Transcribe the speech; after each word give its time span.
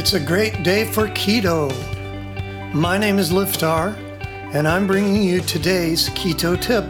It's 0.00 0.14
a 0.14 0.18
great 0.18 0.62
day 0.62 0.86
for 0.86 1.08
keto. 1.08 1.70
My 2.72 2.96
name 2.96 3.18
is 3.18 3.30
Liftar, 3.30 3.94
and 4.54 4.66
I'm 4.66 4.86
bringing 4.86 5.22
you 5.22 5.42
today's 5.42 6.08
keto 6.08 6.58
tip. 6.58 6.86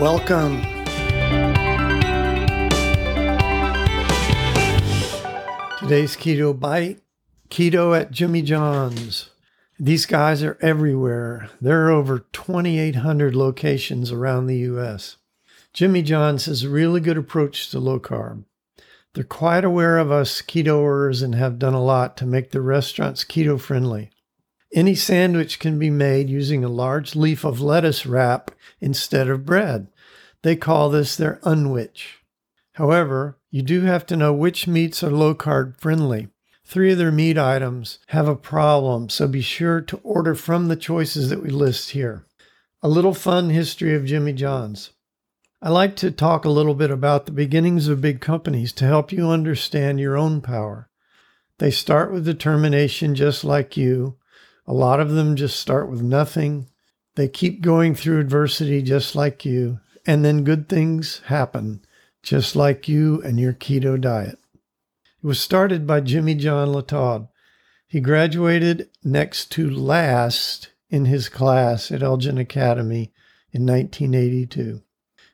Welcome. 0.00 0.60
Today's 5.78 6.16
keto 6.16 6.58
bite 6.58 6.98
keto 7.48 7.96
at 7.96 8.10
Jimmy 8.10 8.42
John's. 8.42 9.30
These 9.78 10.04
guys 10.06 10.42
are 10.42 10.58
everywhere. 10.60 11.48
There 11.60 11.86
are 11.86 11.92
over 11.92 12.26
2,800 12.32 13.36
locations 13.36 14.10
around 14.10 14.48
the 14.48 14.58
U.S. 14.72 15.18
Jimmy 15.72 16.02
John's 16.02 16.46
has 16.46 16.64
a 16.64 16.68
really 16.68 17.00
good 17.00 17.16
approach 17.16 17.70
to 17.70 17.78
low 17.78 18.00
carb. 18.00 18.42
They're 19.14 19.24
quite 19.24 19.64
aware 19.64 19.98
of 19.98 20.10
us 20.12 20.42
ketoers 20.42 21.22
and 21.22 21.34
have 21.34 21.58
done 21.58 21.74
a 21.74 21.82
lot 21.82 22.16
to 22.18 22.26
make 22.26 22.50
the 22.50 22.60
restaurants 22.60 23.24
keto 23.24 23.60
friendly. 23.60 24.10
Any 24.74 24.94
sandwich 24.94 25.58
can 25.58 25.78
be 25.78 25.90
made 25.90 26.28
using 26.28 26.62
a 26.62 26.68
large 26.68 27.16
leaf 27.16 27.44
of 27.44 27.60
lettuce 27.60 28.04
wrap 28.04 28.50
instead 28.80 29.28
of 29.28 29.46
bread. 29.46 29.88
They 30.42 30.56
call 30.56 30.90
this 30.90 31.16
their 31.16 31.40
unwich. 31.42 32.18
However, 32.72 33.38
you 33.50 33.62
do 33.62 33.82
have 33.82 34.04
to 34.06 34.16
know 34.16 34.32
which 34.32 34.68
meats 34.68 35.02
are 35.02 35.10
low 35.10 35.34
carb 35.34 35.80
friendly. 35.80 36.28
Three 36.66 36.92
of 36.92 36.98
their 36.98 37.10
meat 37.10 37.38
items 37.38 37.98
have 38.08 38.28
a 38.28 38.36
problem, 38.36 39.08
so 39.08 39.26
be 39.26 39.40
sure 39.40 39.80
to 39.80 40.00
order 40.04 40.34
from 40.34 40.68
the 40.68 40.76
choices 40.76 41.30
that 41.30 41.42
we 41.42 41.48
list 41.48 41.90
here. 41.90 42.26
A 42.82 42.88
little 42.88 43.14
fun 43.14 43.48
history 43.48 43.94
of 43.94 44.04
Jimmy 44.04 44.34
John's. 44.34 44.90
I 45.60 45.70
like 45.70 45.96
to 45.96 46.12
talk 46.12 46.44
a 46.44 46.50
little 46.50 46.74
bit 46.74 46.92
about 46.92 47.26
the 47.26 47.32
beginnings 47.32 47.88
of 47.88 48.00
big 48.00 48.20
companies 48.20 48.72
to 48.74 48.84
help 48.86 49.10
you 49.10 49.28
understand 49.28 49.98
your 49.98 50.16
own 50.16 50.40
power. 50.40 50.88
They 51.58 51.72
start 51.72 52.12
with 52.12 52.24
determination 52.24 53.16
just 53.16 53.42
like 53.42 53.76
you. 53.76 54.18
A 54.68 54.72
lot 54.72 55.00
of 55.00 55.10
them 55.10 55.34
just 55.34 55.58
start 55.58 55.90
with 55.90 56.00
nothing. 56.00 56.68
They 57.16 57.26
keep 57.26 57.60
going 57.60 57.96
through 57.96 58.20
adversity 58.20 58.82
just 58.82 59.16
like 59.16 59.44
you. 59.44 59.80
And 60.06 60.24
then 60.24 60.44
good 60.44 60.68
things 60.68 61.22
happen 61.26 61.84
just 62.22 62.54
like 62.54 62.86
you 62.86 63.20
and 63.22 63.40
your 63.40 63.52
keto 63.52 64.00
diet. 64.00 64.38
It 65.20 65.26
was 65.26 65.40
started 65.40 65.88
by 65.88 66.02
Jimmy 66.02 66.36
John 66.36 66.68
Liautaud. 66.68 67.28
He 67.88 67.98
graduated 68.00 68.90
next 69.02 69.50
to 69.52 69.68
last 69.68 70.70
in 70.88 71.06
his 71.06 71.28
class 71.28 71.90
at 71.90 72.04
Elgin 72.04 72.38
Academy 72.38 73.12
in 73.52 73.66
1982. 73.66 74.82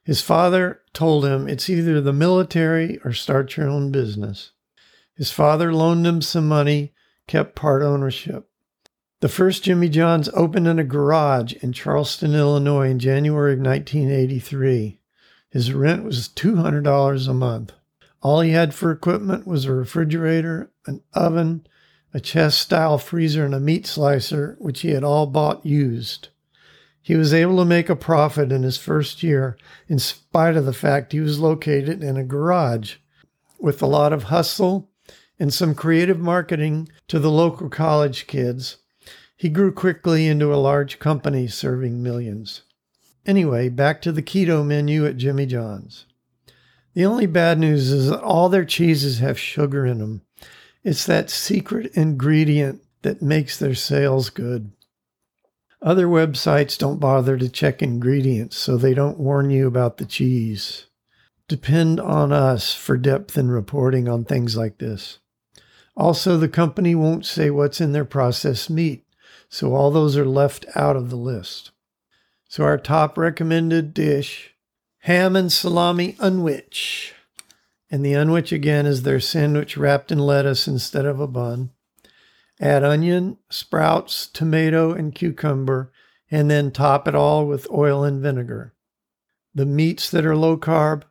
His 0.04 0.20
father 0.20 0.82
told 0.92 1.24
him 1.24 1.48
it's 1.48 1.70
either 1.70 2.00
the 2.00 2.12
military 2.12 2.98
or 3.04 3.12
start 3.12 3.56
your 3.56 3.68
own 3.68 3.90
business. 3.90 4.52
His 5.14 5.30
father 5.30 5.72
loaned 5.72 6.06
him 6.06 6.20
some 6.20 6.46
money, 6.46 6.92
kept 7.26 7.54
part 7.54 7.82
ownership. 7.82 8.48
The 9.20 9.28
first 9.28 9.62
Jimmy 9.62 9.88
John's 9.88 10.28
opened 10.34 10.68
in 10.68 10.78
a 10.78 10.84
garage 10.84 11.54
in 11.62 11.72
Charleston, 11.72 12.34
Illinois 12.34 12.90
in 12.90 12.98
January 12.98 13.54
of 13.54 13.60
1983. 13.60 15.00
His 15.48 15.72
rent 15.72 16.04
was 16.04 16.28
$200 16.28 17.28
a 17.28 17.32
month. 17.32 17.72
All 18.20 18.40
he 18.40 18.50
had 18.50 18.74
for 18.74 18.90
equipment 18.90 19.46
was 19.46 19.64
a 19.64 19.72
refrigerator, 19.72 20.70
an 20.86 21.02
oven, 21.14 21.66
a 22.12 22.20
chest 22.20 22.58
style 22.58 22.98
freezer, 22.98 23.46
and 23.46 23.54
a 23.54 23.60
meat 23.60 23.86
slicer, 23.86 24.56
which 24.58 24.80
he 24.80 24.90
had 24.90 25.04
all 25.04 25.26
bought 25.26 25.64
used. 25.64 26.28
He 27.04 27.16
was 27.16 27.34
able 27.34 27.58
to 27.58 27.66
make 27.66 27.90
a 27.90 27.96
profit 27.96 28.50
in 28.50 28.62
his 28.62 28.78
first 28.78 29.22
year, 29.22 29.58
in 29.88 29.98
spite 29.98 30.56
of 30.56 30.64
the 30.64 30.72
fact 30.72 31.12
he 31.12 31.20
was 31.20 31.38
located 31.38 32.02
in 32.02 32.16
a 32.16 32.24
garage. 32.24 32.94
With 33.58 33.82
a 33.82 33.86
lot 33.86 34.14
of 34.14 34.24
hustle 34.24 34.88
and 35.38 35.52
some 35.52 35.74
creative 35.74 36.18
marketing 36.18 36.88
to 37.08 37.18
the 37.18 37.30
local 37.30 37.68
college 37.68 38.26
kids, 38.26 38.78
he 39.36 39.50
grew 39.50 39.70
quickly 39.70 40.26
into 40.26 40.54
a 40.54 40.56
large 40.56 40.98
company 40.98 41.46
serving 41.46 42.02
millions. 42.02 42.62
Anyway, 43.26 43.68
back 43.68 44.00
to 44.00 44.10
the 44.10 44.22
keto 44.22 44.64
menu 44.64 45.04
at 45.04 45.18
Jimmy 45.18 45.44
John's. 45.44 46.06
The 46.94 47.04
only 47.04 47.26
bad 47.26 47.58
news 47.58 47.90
is 47.90 48.08
that 48.08 48.22
all 48.22 48.48
their 48.48 48.64
cheeses 48.64 49.18
have 49.18 49.38
sugar 49.38 49.84
in 49.84 49.98
them. 49.98 50.22
It's 50.82 51.04
that 51.04 51.28
secret 51.28 51.92
ingredient 51.92 52.80
that 53.02 53.20
makes 53.20 53.58
their 53.58 53.74
sales 53.74 54.30
good. 54.30 54.72
Other 55.84 56.06
websites 56.06 56.78
don't 56.78 56.98
bother 56.98 57.36
to 57.36 57.46
check 57.46 57.82
ingredients, 57.82 58.56
so 58.56 58.78
they 58.78 58.94
don't 58.94 59.20
warn 59.20 59.50
you 59.50 59.66
about 59.66 59.98
the 59.98 60.06
cheese. 60.06 60.86
Depend 61.46 62.00
on 62.00 62.32
us 62.32 62.72
for 62.72 62.96
depth 62.96 63.36
in 63.36 63.50
reporting 63.50 64.08
on 64.08 64.24
things 64.24 64.56
like 64.56 64.78
this. 64.78 65.18
Also, 65.94 66.38
the 66.38 66.48
company 66.48 66.94
won't 66.94 67.26
say 67.26 67.50
what's 67.50 67.82
in 67.82 67.92
their 67.92 68.06
processed 68.06 68.70
meat, 68.70 69.04
so 69.50 69.74
all 69.74 69.90
those 69.90 70.16
are 70.16 70.24
left 70.24 70.64
out 70.74 70.96
of 70.96 71.10
the 71.10 71.16
list. 71.16 71.70
So, 72.48 72.64
our 72.64 72.78
top 72.78 73.18
recommended 73.18 73.92
dish 73.92 74.54
ham 75.00 75.36
and 75.36 75.52
salami 75.52 76.16
unwich. 76.18 77.12
And 77.90 78.02
the 78.02 78.14
unwich 78.14 78.52
again 78.52 78.86
is 78.86 79.02
their 79.02 79.20
sandwich 79.20 79.76
wrapped 79.76 80.10
in 80.10 80.18
lettuce 80.18 80.66
instead 80.66 81.04
of 81.04 81.20
a 81.20 81.26
bun. 81.26 81.72
Add 82.60 82.84
onion, 82.84 83.38
sprouts, 83.50 84.26
tomato, 84.26 84.92
and 84.92 85.14
cucumber, 85.14 85.92
and 86.30 86.50
then 86.50 86.70
top 86.70 87.08
it 87.08 87.14
all 87.14 87.46
with 87.46 87.70
oil 87.70 88.04
and 88.04 88.22
vinegar. 88.22 88.74
The 89.54 89.66
meats 89.66 90.10
that 90.10 90.24
are 90.26 90.36
low 90.36 90.56
carb 90.56 91.02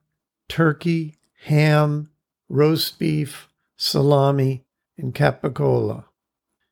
turkey, 0.50 1.18
ham, 1.46 2.10
roast 2.50 3.00
beef, 3.00 3.48
salami, 3.78 4.64
and 4.98 5.16
capicola. 5.16 6.06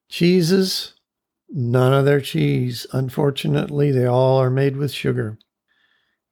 Cheeses, 0.09 0.93
none 1.49 1.93
of 1.93 2.05
their 2.05 2.21
cheese. 2.21 2.85
Unfortunately, 2.91 3.91
they 3.91 4.05
all 4.05 4.37
are 4.37 4.49
made 4.49 4.77
with 4.77 4.91
sugar. 4.91 5.37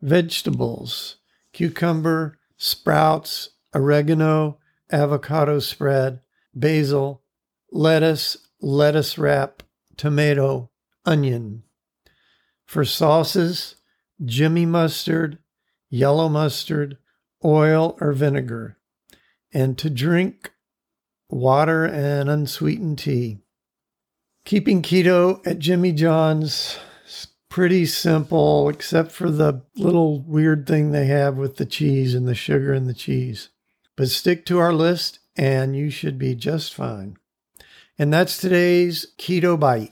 Vegetables, 0.01 1.17
cucumber, 1.53 2.37
sprouts, 2.57 3.49
oregano, 3.73 4.59
avocado 4.91 5.59
spread, 5.59 6.19
basil, 6.53 7.21
lettuce, 7.71 8.37
lettuce 8.61 9.17
wrap, 9.17 9.63
tomato, 9.97 10.69
onion. 11.05 11.63
For 12.65 12.85
sauces, 12.85 13.75
Jimmy 14.23 14.65
mustard, 14.65 15.39
yellow 15.89 16.29
mustard, 16.29 16.97
oil 17.43 17.97
or 18.01 18.11
vinegar. 18.13 18.77
And 19.53 19.77
to 19.79 19.89
drink, 19.89 20.51
water 21.29 21.85
and 21.85 22.29
unsweetened 22.29 22.99
tea. 22.99 23.39
Keeping 24.45 24.81
keto 24.81 25.45
at 25.45 25.59
Jimmy 25.59 25.91
John's 25.91 26.77
is 27.07 27.27
pretty 27.49 27.85
simple, 27.85 28.69
except 28.69 29.11
for 29.11 29.29
the 29.29 29.63
little 29.75 30.21
weird 30.21 30.67
thing 30.67 30.91
they 30.91 31.05
have 31.05 31.37
with 31.37 31.57
the 31.57 31.65
cheese 31.65 32.15
and 32.15 32.27
the 32.27 32.35
sugar 32.35 32.73
and 32.73 32.87
the 32.87 32.93
cheese. 32.93 33.49
But 33.95 34.09
stick 34.09 34.45
to 34.47 34.59
our 34.59 34.73
list 34.73 35.19
and 35.35 35.75
you 35.75 35.89
should 35.89 36.17
be 36.17 36.35
just 36.35 36.73
fine. 36.73 37.17
And 38.01 38.13
that's 38.13 38.37
today's 38.37 39.07
Keto 39.17 39.59
Bite. 39.59 39.91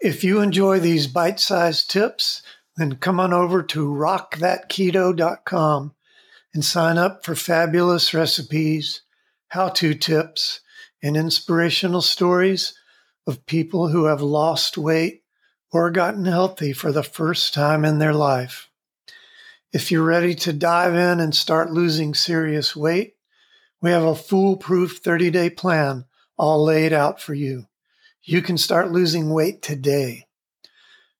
If 0.00 0.22
you 0.22 0.40
enjoy 0.40 0.78
these 0.78 1.08
bite 1.08 1.40
sized 1.40 1.90
tips, 1.90 2.44
then 2.76 2.94
come 2.94 3.18
on 3.18 3.32
over 3.32 3.60
to 3.60 3.88
rockthatketo.com 3.88 5.94
and 6.54 6.64
sign 6.64 6.96
up 6.96 7.24
for 7.24 7.34
fabulous 7.34 8.14
recipes, 8.14 9.00
how 9.48 9.68
to 9.70 9.94
tips, 9.94 10.60
and 11.02 11.16
inspirational 11.16 12.02
stories 12.02 12.78
of 13.26 13.46
people 13.46 13.88
who 13.88 14.04
have 14.04 14.22
lost 14.22 14.78
weight 14.78 15.24
or 15.72 15.90
gotten 15.90 16.26
healthy 16.26 16.72
for 16.72 16.92
the 16.92 17.02
first 17.02 17.52
time 17.52 17.84
in 17.84 17.98
their 17.98 18.14
life. 18.14 18.70
If 19.72 19.90
you're 19.90 20.04
ready 20.04 20.36
to 20.36 20.52
dive 20.52 20.94
in 20.94 21.18
and 21.18 21.34
start 21.34 21.72
losing 21.72 22.14
serious 22.14 22.76
weight, 22.76 23.16
we 23.82 23.90
have 23.90 24.04
a 24.04 24.14
foolproof 24.14 24.98
30 24.98 25.32
day 25.32 25.50
plan 25.50 26.04
all 26.36 26.64
laid 26.64 26.92
out 26.92 27.20
for 27.20 27.34
you. 27.34 27.66
You 28.22 28.42
can 28.42 28.56
start 28.56 28.90
losing 28.90 29.30
weight 29.30 29.62
today. 29.62 30.26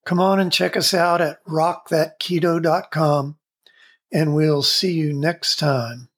Come 0.05 0.21
on 0.21 0.41
and 0.41 0.53
check 0.53 0.77
us 0.77 0.93
out 0.93 1.21
at 1.21 1.45
rockthatketo.com, 1.45 3.39
and 4.13 4.35
we'll 4.35 4.63
see 4.63 4.93
you 4.93 5.13
next 5.13 5.59
time. 5.59 6.09